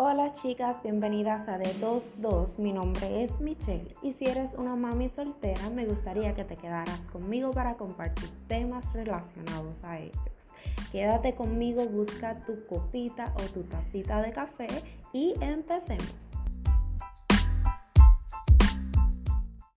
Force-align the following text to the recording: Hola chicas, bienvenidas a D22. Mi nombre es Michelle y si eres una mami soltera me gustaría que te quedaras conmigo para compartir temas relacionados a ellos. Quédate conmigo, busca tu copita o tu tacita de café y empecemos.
Hola 0.00 0.32
chicas, 0.34 0.80
bienvenidas 0.84 1.48
a 1.48 1.58
D22. 1.58 2.56
Mi 2.58 2.72
nombre 2.72 3.24
es 3.24 3.40
Michelle 3.40 3.96
y 4.00 4.12
si 4.12 4.26
eres 4.26 4.54
una 4.54 4.76
mami 4.76 5.08
soltera 5.08 5.70
me 5.70 5.86
gustaría 5.86 6.36
que 6.36 6.44
te 6.44 6.54
quedaras 6.54 7.00
conmigo 7.12 7.50
para 7.50 7.74
compartir 7.74 8.30
temas 8.46 8.92
relacionados 8.92 9.82
a 9.82 9.98
ellos. 9.98 10.16
Quédate 10.92 11.34
conmigo, 11.34 11.84
busca 11.86 12.36
tu 12.46 12.64
copita 12.66 13.34
o 13.38 13.42
tu 13.52 13.64
tacita 13.64 14.22
de 14.22 14.30
café 14.30 14.68
y 15.12 15.34
empecemos. 15.40 16.30